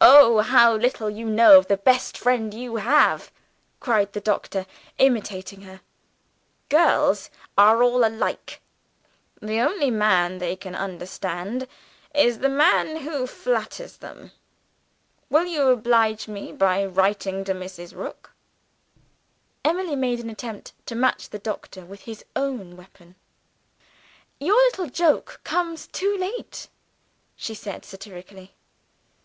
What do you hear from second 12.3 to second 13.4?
the man who